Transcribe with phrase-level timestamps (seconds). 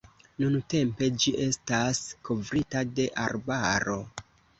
[0.43, 1.99] Nuntempe ĝi estas
[2.29, 3.99] kovrita de arbaro.